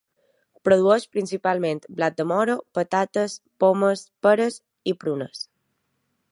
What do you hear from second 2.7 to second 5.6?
patates, pomes, peres i prunes.